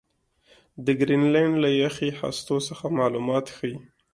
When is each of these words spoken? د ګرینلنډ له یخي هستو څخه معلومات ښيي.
د 0.85 0.87
ګرینلنډ 0.99 1.53
له 1.63 1.69
یخي 1.83 2.09
هستو 2.19 2.55
څخه 2.67 2.85
معلومات 2.99 3.45
ښيي. 3.55 3.75